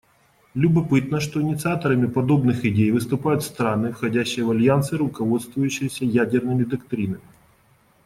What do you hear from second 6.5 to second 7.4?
доктринами.